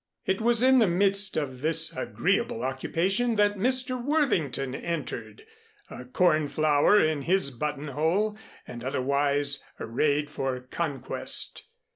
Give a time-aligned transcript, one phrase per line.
[0.25, 4.03] It was in the midst of this agreeable occupation that Mr.
[4.03, 5.45] Worthington entered,
[5.91, 8.35] a corn flower in his buttonhole
[8.67, 11.65] and otherwise arrayed for conquest.